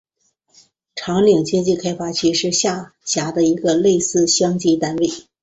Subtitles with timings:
[0.95, 5.07] 长岭经济开发区是下辖的一个类似乡级单位。